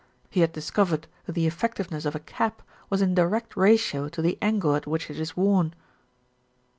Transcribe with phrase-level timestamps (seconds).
[0.31, 4.39] He had discovered that the effectiveness of a cap was in direct ratio to the
[4.41, 5.75] angle at which it is worn.